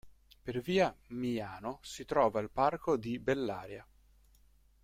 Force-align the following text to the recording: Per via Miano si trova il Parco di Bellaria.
Per 0.41 0.59
via 0.61 0.91
Miano 1.09 1.77
si 1.83 2.05
trova 2.05 2.39
il 2.39 2.49
Parco 2.49 2.97
di 2.97 3.19
Bellaria. 3.19 3.87